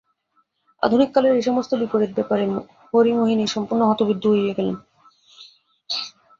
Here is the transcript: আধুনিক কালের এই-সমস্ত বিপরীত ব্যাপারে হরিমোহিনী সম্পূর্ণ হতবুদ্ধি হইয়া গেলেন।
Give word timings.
আধুনিক 0.83 1.09
কালের 1.11 1.33
এই-সমস্ত 1.35 1.71
বিপরীত 1.81 2.11
ব্যাপারে 2.15 2.43
হরিমোহিনী 2.93 3.45
সম্পূর্ণ 3.47 3.81
হতবুদ্ধি 3.89 4.27
হইয়া 4.31 4.53
গেলেন। 4.57 4.77